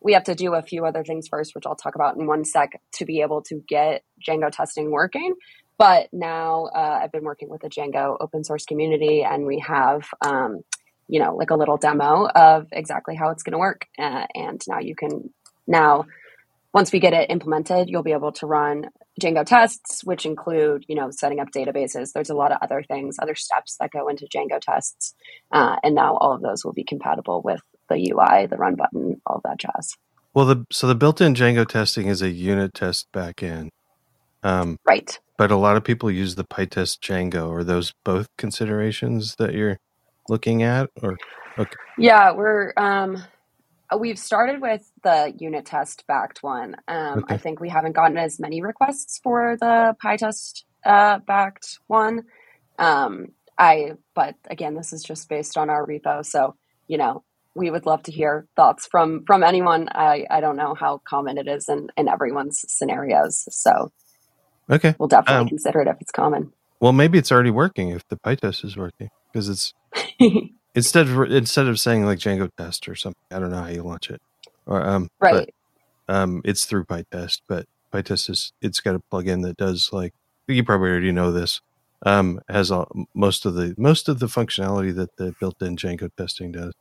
[0.00, 2.44] we have to do a few other things first, which I'll talk about in one
[2.44, 5.34] sec, to be able to get Django testing working.
[5.78, 10.02] But now uh, I've been working with the Django open source community, and we have,
[10.20, 10.60] um,
[11.08, 13.86] you know, like a little demo of exactly how it's going to work.
[13.98, 15.32] Uh, and now you can
[15.66, 16.04] now,
[16.74, 20.96] once we get it implemented, you'll be able to run Django tests, which include, you
[20.96, 22.12] know, setting up databases.
[22.12, 25.14] There's a lot of other things, other steps that go into Django tests,
[25.50, 29.20] uh, and now all of those will be compatible with the UI, the run button,
[29.26, 29.94] all of that jazz.
[30.34, 33.70] well, the so the built-in Django testing is a unit test backend,
[34.42, 35.18] um, Right.
[35.38, 37.50] but a lot of people use the PyTest Django.
[37.52, 39.78] Are those both considerations that you're
[40.28, 41.18] looking at, or
[41.58, 41.76] okay?
[41.98, 43.22] Yeah, we're um
[43.98, 46.76] we've started with the unit test backed one.
[46.88, 47.34] Um Okay.
[47.34, 52.22] I think we haven't gotten as many requests for the PyTest uh backed one.
[52.78, 56.54] Um I but again this is just based on our repo, so
[56.88, 57.24] you know,
[57.54, 59.88] we would love to hear thoughts from from anyone.
[59.90, 63.44] I I don't know how common it is in in everyone's scenarios.
[63.50, 63.90] So
[64.70, 64.94] okay?
[64.98, 66.52] we'll definitely Um, consider it if it's common.
[66.80, 69.74] Well, maybe it's already working if the PyTest is working because it's
[70.74, 73.20] instead of instead of saying like Django test or something.
[73.30, 74.22] I don't know how you launch it,
[74.66, 75.52] or um, right.
[76.06, 80.14] But, um, it's through PyTest, but PyTest is it's got a plugin that does like
[80.48, 81.60] you probably already know this.
[82.06, 86.50] Um, has all, most of the most of the functionality that the built-in Django testing
[86.50, 86.72] does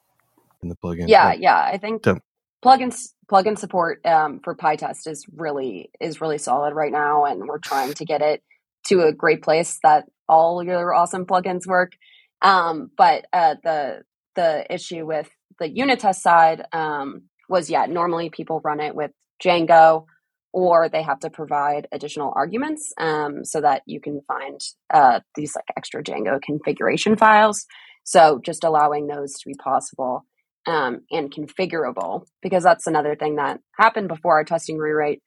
[0.61, 1.07] in the plugin.
[1.07, 2.19] yeah yeah i think So-
[2.63, 2.95] plugin
[3.31, 7.93] plugin support um, for pytest is really is really solid right now and we're trying
[7.93, 8.43] to get it
[8.87, 11.93] to a great place that all your awesome plugins work
[12.41, 14.01] um, but uh, the
[14.35, 19.11] the issue with the unit test side um, was yeah normally people run it with
[19.43, 20.05] django
[20.51, 24.59] or they have to provide additional arguments um, so that you can find
[24.93, 27.65] uh, these like extra django configuration files
[28.03, 30.25] so just allowing those to be possible
[30.69, 35.21] um, and configurable because that's another thing that happened before our testing rewrite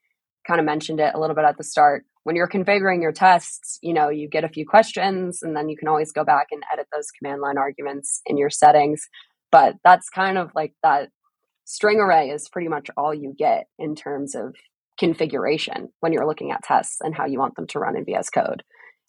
[0.46, 2.04] kind of mentioned it a little bit at the start.
[2.22, 5.76] When you're configuring your tests you know you get a few questions and then you
[5.76, 9.02] can always go back and edit those command line arguments in your settings.
[9.50, 11.10] But that's kind of like that
[11.64, 14.54] string array is pretty much all you get in terms of
[14.98, 18.30] configuration when you're looking at tests and how you want them to run in vs
[18.30, 18.62] code.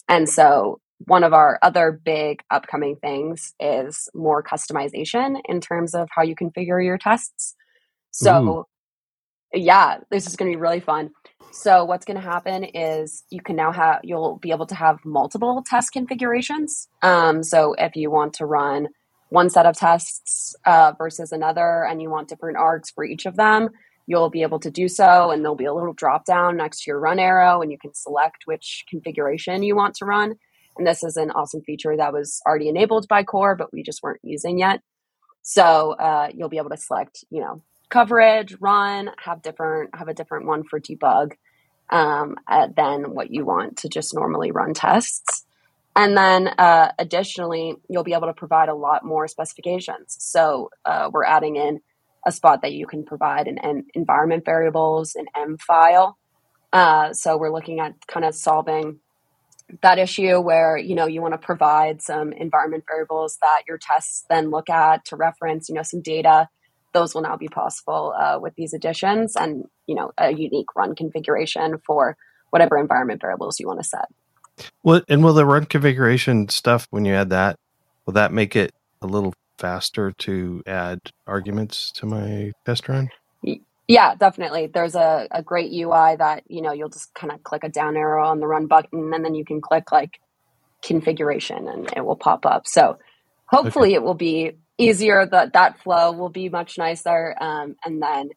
[0.09, 6.07] And so one of our other big upcoming things is more customization in terms of
[6.11, 7.55] how you configure your tests.
[8.11, 8.67] So,
[9.53, 11.11] yeah, this is going to be really fun.
[11.51, 15.03] So, what's going to happen is you can now have, you'll be able to have
[15.03, 16.87] multiple test configurations.
[17.01, 18.87] Um, so, if you want to run
[19.29, 23.35] one set of tests uh, versus another and you want different args for each of
[23.35, 23.69] them,
[24.05, 26.91] you'll be able to do so and there'll be a little drop down next to
[26.91, 30.35] your run arrow and you can select which configuration you want to run
[30.77, 34.03] and this is an awesome feature that was already enabled by core but we just
[34.03, 34.81] weren't using yet.
[35.41, 40.13] So uh, you'll be able to select you know coverage run have different have a
[40.13, 41.33] different one for debug
[41.89, 45.45] um, uh, than what you want to just normally run tests.
[45.95, 50.17] And then uh, additionally you'll be able to provide a lot more specifications.
[50.19, 51.81] So uh, we're adding in
[52.25, 56.17] a spot that you can provide an, an environment variables, an M file.
[56.71, 58.99] Uh, so we're looking at kind of solving
[59.81, 64.25] that issue where you know you want to provide some environment variables that your tests
[64.29, 66.47] then look at to reference you know some data
[66.93, 70.95] those will now be possible uh, with these additions and you know a unique run
[70.95, 72.17] configuration for
[72.51, 74.07] whatever environment variables you want to set
[74.83, 77.57] well and will the run configuration stuff when you add that
[78.05, 83.09] will that make it a little faster to add arguments to my test run?
[83.87, 84.67] Yeah, definitely.
[84.67, 87.97] There's a, a great UI that, you know, you'll just kind of click a down
[87.97, 90.19] arrow on the run button and then you can click like
[90.83, 92.65] configuration and it will pop up.
[92.65, 92.97] So
[93.45, 93.95] hopefully okay.
[93.95, 97.35] it will be easier that that flow will be much nicer.
[97.39, 98.29] Um, and then,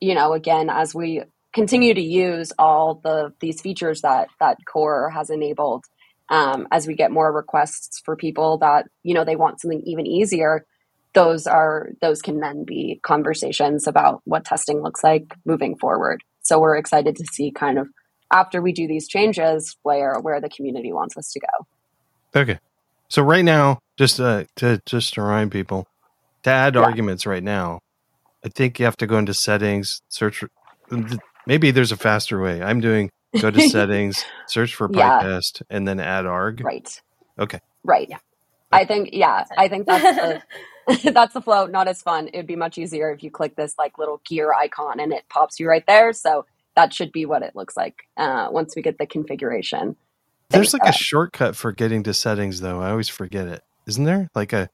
[0.00, 1.22] you know, again, as we
[1.54, 5.84] continue to use all the these features that that core has enabled,
[6.28, 10.06] um, as we get more requests for people that you know they want something even
[10.06, 10.64] easier
[11.14, 16.58] those are those can then be conversations about what testing looks like moving forward so
[16.58, 17.88] we're excited to see kind of
[18.32, 22.58] after we do these changes where where the community wants us to go okay
[23.08, 25.86] so right now just uh, to just to remind people
[26.42, 26.80] to add yeah.
[26.80, 27.80] arguments right now
[28.44, 30.42] i think you have to go into settings search
[31.46, 35.40] maybe there's a faster way i'm doing go to settings, search for yeah.
[35.70, 36.62] And then add arg.
[36.64, 37.00] Right.
[37.38, 37.60] Okay.
[37.84, 38.08] Right.
[38.08, 38.18] Yeah.
[38.72, 40.42] I think yeah, I think that's the
[41.12, 41.66] that's the flow.
[41.66, 42.28] Not as fun.
[42.32, 45.60] It'd be much easier if you click this like little gear icon and it pops
[45.60, 46.12] you right there.
[46.12, 49.96] So that should be what it looks like uh, once we get the configuration.
[50.50, 52.80] There's like a shortcut for getting to settings though.
[52.80, 53.62] I always forget it.
[53.86, 54.28] Isn't there?
[54.34, 54.68] Like a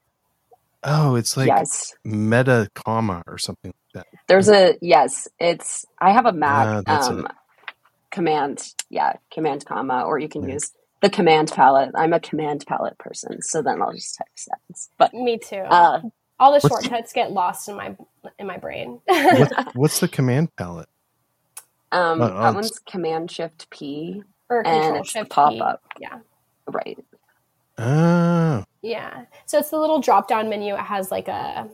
[0.83, 1.93] oh, it's like yes.
[2.03, 4.07] meta comma or something like that.
[4.27, 5.27] There's a yes.
[5.39, 6.87] It's I have a Mac.
[6.87, 7.27] Uh, um,
[8.11, 10.55] command, yeah, command comma, or you can yeah.
[10.55, 11.91] use the command palette.
[11.95, 14.89] I'm a command palette person, so then I'll just type settings.
[14.97, 15.57] But me too.
[15.57, 16.01] Uh,
[16.39, 17.95] All the shortcuts get lost in my
[18.37, 19.01] in my brain.
[19.05, 20.89] what's, what's, the command palette?
[21.91, 25.81] Um, uh, that one's Command Shift P or Control Shift pop up.
[25.99, 26.19] Yeah.
[26.67, 26.97] Right.
[27.77, 28.63] Oh.
[28.81, 29.25] Yeah.
[29.45, 30.75] So it's the little drop down menu.
[30.75, 31.69] It has like a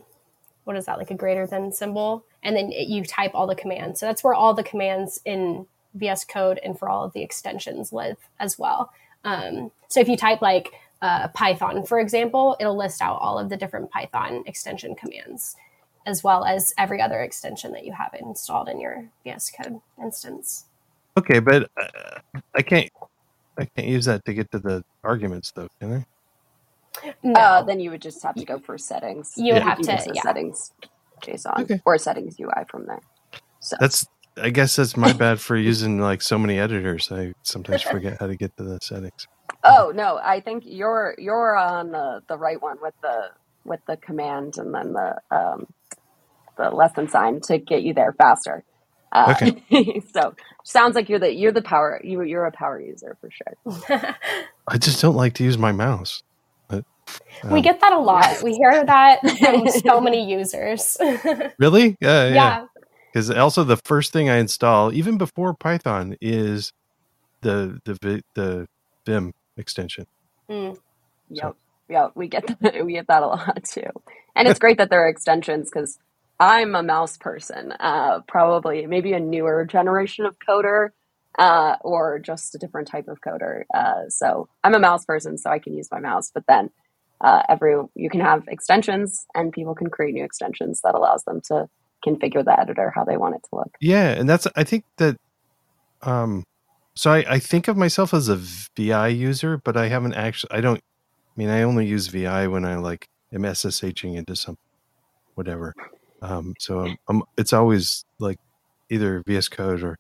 [0.63, 0.97] what is that?
[0.97, 3.99] Like a greater than symbol, and then it, you type all the commands.
[3.99, 7.93] So that's where all the commands in VS Code and for all of the extensions
[7.93, 8.91] live as well.
[9.25, 13.49] Um, so if you type like uh, Python, for example, it'll list out all of
[13.49, 15.55] the different Python extension commands,
[16.05, 20.65] as well as every other extension that you have installed in your VS Code instance.
[21.17, 22.19] Okay, but uh,
[22.55, 22.89] I can't
[23.57, 26.05] I can't use that to get to the arguments, though, can I?
[27.23, 27.39] No.
[27.39, 29.33] Uh, then you would just have to go for settings.
[29.35, 29.69] You would yeah.
[29.69, 30.21] have to yeah.
[30.21, 30.71] settings
[31.21, 31.81] JSON okay.
[31.85, 33.01] or settings UI from there.
[33.59, 34.05] So that's
[34.41, 37.11] I guess that's my bad for using like so many editors.
[37.11, 39.27] I sometimes forget how to get to the settings.
[39.63, 43.29] Oh no, I think you're you're on the, the right one with the
[43.63, 45.67] with the command and then the um,
[46.57, 48.63] the less than sign to get you there faster.
[49.11, 50.01] Uh, okay.
[50.13, 54.15] so sounds like you're the you're the power you you're a power user for sure.
[54.67, 56.21] I just don't like to use my mouse.
[56.67, 56.83] But,
[57.43, 58.41] um, we get that a lot.
[58.43, 60.97] We hear that from so many users.
[61.59, 61.95] really?
[62.01, 62.33] Yeah, yeah.
[62.33, 62.65] yeah
[63.15, 66.73] because also the first thing I install, even before Python, is
[67.41, 68.67] the the the
[69.05, 70.05] Vim extension.
[70.49, 70.77] Mm.
[71.29, 71.55] Yep, so.
[71.87, 73.89] yeah, we get that, we get that a lot too,
[74.35, 75.97] and it's great that there are extensions because
[76.41, 80.89] I'm a mouse person, uh, probably maybe a newer generation of coder.
[81.37, 83.63] Uh, or just a different type of coder.
[83.73, 86.31] Uh, so I'm a mouse person, so I can use my mouse.
[86.33, 86.69] But then
[87.19, 91.41] uh, every you can have extensions, and people can create new extensions that allows them
[91.47, 91.67] to
[92.05, 93.71] configure the editor how they want it to look.
[93.81, 95.17] Yeah, and that's I think that
[96.01, 96.43] um
[96.93, 100.61] so I, I think of myself as a VI user, but I haven't actually I
[100.61, 104.57] don't I mean I only use VI when I like am SSHing into some
[105.35, 105.73] whatever.
[106.21, 108.39] Um so I'm, I'm, it's always like
[108.89, 109.97] either VS Code or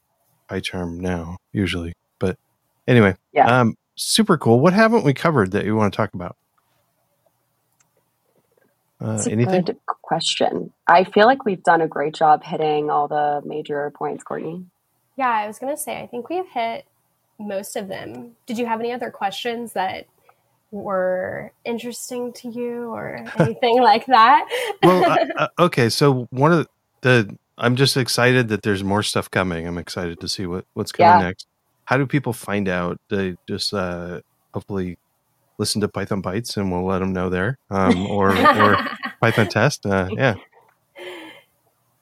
[0.49, 1.93] PyCharm now, usually.
[2.19, 2.37] But
[2.87, 3.59] anyway, yeah.
[3.59, 4.59] um super cool.
[4.59, 6.37] What haven't we covered that you want to talk about?
[9.05, 9.63] Uh, anything?
[9.63, 10.73] good question.
[10.87, 14.65] I feel like we've done a great job hitting all the major points, Courtney.
[15.17, 16.85] Yeah, I was going to say, I think we've hit
[17.39, 18.31] most of them.
[18.45, 20.05] Did you have any other questions that
[20.71, 24.47] were interesting to you or anything like that?
[24.83, 25.89] well, uh, okay.
[25.89, 26.67] So one of
[27.01, 29.65] the I'm just excited that there's more stuff coming.
[29.67, 31.27] I'm excited to see what what's coming Yeah.
[31.27, 31.47] next.
[31.85, 32.99] How do people find out?
[33.09, 34.21] They just uh,
[34.53, 34.97] hopefully
[35.57, 38.77] listen to Python Bytes, and we'll let them know there, um, or or
[39.21, 39.85] Python Test.
[39.85, 40.35] Uh, yeah.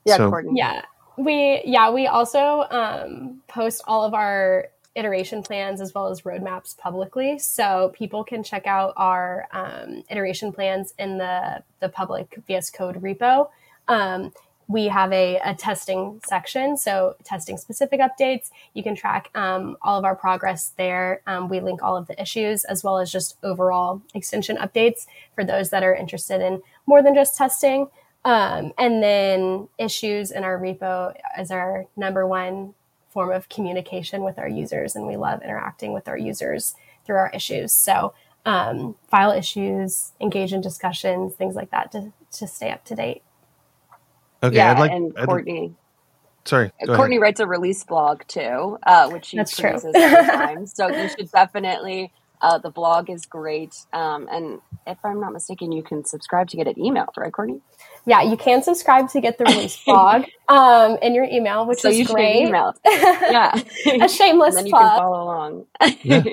[0.06, 0.54] Yeah, So- Courtney.
[0.58, 0.82] yeah
[1.16, 6.78] we yeah we also um, post all of our iteration plans as well as roadmaps
[6.78, 12.70] publicly so people can check out our um, iteration plans in the the public vs
[12.70, 13.48] code repo
[13.88, 14.32] um,
[14.68, 19.98] we have a, a testing section so testing specific updates you can track um, all
[19.98, 23.38] of our progress there um, we link all of the issues as well as just
[23.44, 25.06] overall extension updates
[25.36, 27.88] for those that are interested in more than just testing
[28.26, 32.74] um, and then issues in our repo is our number one
[33.14, 37.32] form of communication with our users, and we love interacting with our users through our
[37.34, 37.72] issues.
[37.72, 38.14] So,
[38.46, 43.24] um, file issues, engage in discussions, things like that to, to stay up to date.
[44.44, 44.56] Okay.
[44.58, 44.92] yeah, I'd like.
[44.92, 45.76] and I'd- Courtney.
[46.46, 46.68] sorry.
[46.86, 46.98] go ahead.
[46.98, 49.70] Courtney writes a release blog too, uh, which she That's true.
[49.72, 50.66] produces every time.
[50.68, 52.12] So you should definitely.
[52.42, 56.58] Uh, the blog is great, um, and if I'm not mistaken, you can subscribe to
[56.58, 57.62] get it emailed, right, Courtney?
[58.06, 61.88] Yeah, you can subscribe to get the release blog um, in your email, which so
[61.88, 62.50] is you great.
[62.50, 62.74] emailed.
[62.86, 63.54] Yeah,
[64.04, 64.90] a shameless and then you plug.
[64.90, 65.66] can follow along.
[66.02, 66.24] Yeah.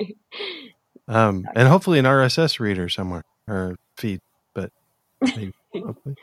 [1.07, 4.19] Um, and hopefully an RSS reader somewhere or feed,
[4.53, 4.71] but
[5.21, 6.15] maybe, hopefully.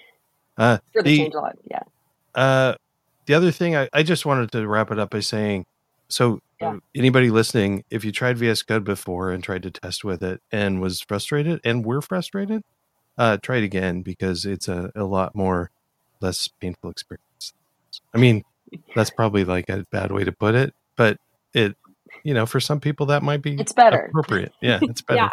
[0.58, 1.56] Uh, the, change a lot.
[1.70, 1.82] Yeah.
[2.34, 2.74] uh,
[3.26, 5.66] the other thing, I, I just wanted to wrap it up by saying,
[6.08, 6.70] so Yeah.
[6.74, 10.40] uh, anybody listening, if you tried VS Code before and tried to test with it
[10.50, 12.62] and was frustrated and were frustrated,
[13.18, 15.70] uh, try it again because it's a, a lot more
[16.20, 17.52] less painful experience.
[18.14, 18.44] I mean,
[18.96, 21.18] that's probably like a bad way to put it, but
[21.54, 21.76] it,
[22.24, 24.06] you know, for some people that might be It's better.
[24.08, 24.52] appropriate.
[24.62, 25.30] Yeah, it's better.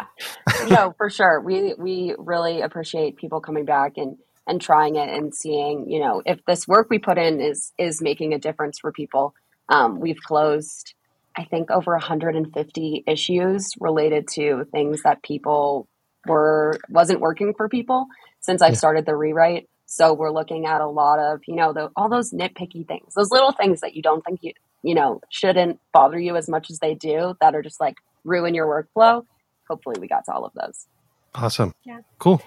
[0.58, 1.40] Yeah, no, for sure.
[1.40, 4.16] We we really appreciate people coming back and
[4.46, 8.00] and trying it and seeing, you know, if this work we put in is is
[8.00, 9.34] making a difference for people.
[9.68, 10.94] Um, we've closed,
[11.36, 15.88] I think, over 150 issues related to things that people
[16.26, 18.06] were wasn't working for people
[18.40, 19.68] since I've started the rewrite.
[19.86, 23.30] So we're looking at a lot of, you know, the, all those nitpicky things, those
[23.30, 26.80] little things that you don't think you, you know, shouldn't bother you as much as
[26.80, 29.24] they do, that are just like ruin your workflow.
[29.68, 30.86] Hopefully, we got to all of those.
[31.34, 31.74] Awesome.
[31.84, 32.00] Yeah.
[32.18, 32.42] Cool.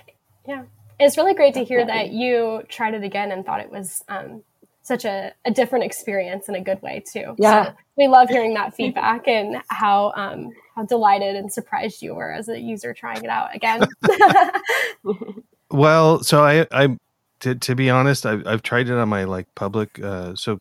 [1.00, 4.44] It's really great to hear that you tried it again and thought it was um,
[4.82, 7.36] such a, a different experience in a good way too.
[7.38, 7.66] Yeah.
[7.66, 12.32] So we love hearing that feedback and how um, how delighted and surprised you were
[12.32, 13.88] as a user trying it out again.
[15.72, 16.98] Well, so I, I,
[17.42, 20.60] to, to be honest, I've, I've tried it on my like public, uh, so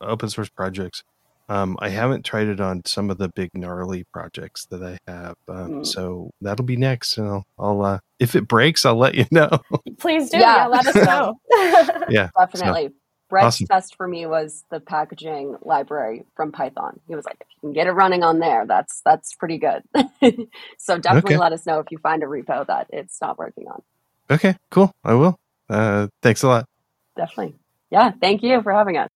[0.00, 1.02] open source projects.
[1.50, 5.34] Um, I haven't tried it on some of the big gnarly projects that I have.
[5.48, 5.86] Um, Mm.
[5.86, 9.50] So that'll be next, and I'll, I'll uh, if it breaks, I'll let you know.
[9.98, 10.38] Please do.
[10.38, 10.56] Yeah.
[10.56, 11.40] Yeah, let us know.
[12.08, 12.90] yeah, Definitely.
[13.28, 13.66] Brett's Awesome.
[13.68, 16.98] best for me was the packaging library from Python.
[17.06, 19.82] He was like, if you can get it running on there, that's that's pretty good.
[20.78, 21.38] so definitely Okay.
[21.38, 23.82] let us know if you find a repo that it's not working on.
[24.30, 24.90] Okay, cool.
[25.04, 25.36] I will.
[25.68, 26.64] Uh, thanks a lot.
[27.16, 27.54] Definitely.
[27.90, 28.10] Yeah.
[28.20, 29.08] Thank you for having us.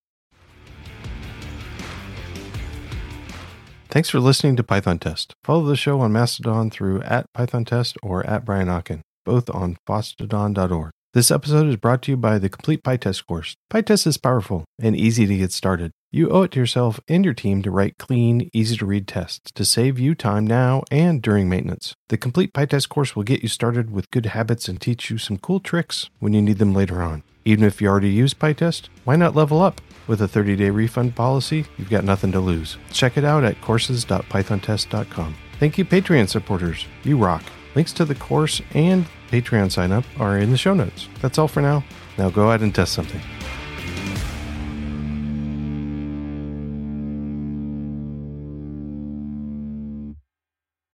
[3.95, 5.35] Thanks for listening to Python Test.
[5.45, 9.77] Follow the show on Mastodon through at Python Test or at Brian Okken, both on
[9.89, 10.91] fosstodon.org.
[11.13, 13.55] This episode is brought to you by the Complete PyTest course.
[13.73, 15.93] PyTest is powerful and easy to get started.
[16.11, 19.53] You owe it to yourself and your team to write clean, easy to read tests
[19.53, 21.95] to save you time now and during maintenance.
[22.09, 25.39] The Complete PyTest course will get you started with good habits and teach you some
[25.39, 27.23] cool tricks when you need them later on.
[27.45, 29.81] Even if you already use PyTest, why not level up?
[30.07, 32.77] With a 30 day refund policy, you've got nothing to lose.
[32.93, 35.35] Check it out at courses.pythontest.com.
[35.59, 36.87] Thank you, Patreon supporters.
[37.05, 37.43] You rock.
[37.75, 41.09] Links to the course and Patreon sign up are in the show notes.
[41.21, 41.85] That's all for now.
[42.19, 43.21] Now go out and test something.